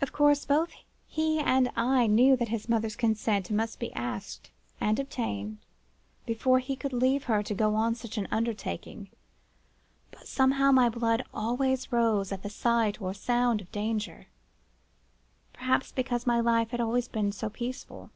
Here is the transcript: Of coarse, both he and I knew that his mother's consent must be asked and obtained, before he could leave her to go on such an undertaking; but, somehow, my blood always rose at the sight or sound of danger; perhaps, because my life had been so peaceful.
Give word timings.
Of 0.00 0.12
coarse, 0.12 0.44
both 0.44 0.72
he 1.06 1.38
and 1.38 1.70
I 1.76 2.08
knew 2.08 2.36
that 2.36 2.48
his 2.48 2.68
mother's 2.68 2.96
consent 2.96 3.52
must 3.52 3.78
be 3.78 3.92
asked 3.92 4.50
and 4.80 4.98
obtained, 4.98 5.58
before 6.26 6.58
he 6.58 6.74
could 6.74 6.92
leave 6.92 7.22
her 7.30 7.44
to 7.44 7.54
go 7.54 7.76
on 7.76 7.94
such 7.94 8.18
an 8.18 8.26
undertaking; 8.32 9.10
but, 10.10 10.26
somehow, 10.26 10.72
my 10.72 10.88
blood 10.88 11.22
always 11.32 11.92
rose 11.92 12.32
at 12.32 12.42
the 12.42 12.50
sight 12.50 13.00
or 13.00 13.14
sound 13.14 13.60
of 13.60 13.70
danger; 13.70 14.26
perhaps, 15.52 15.92
because 15.92 16.26
my 16.26 16.40
life 16.40 16.70
had 16.70 16.80
been 17.12 17.30
so 17.30 17.48
peaceful. 17.48 18.10